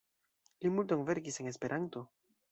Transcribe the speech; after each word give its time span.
Li 0.63 0.71
multon 0.77 1.03
verkis 1.09 1.37
en 1.43 1.51
Esperanto. 1.51 2.03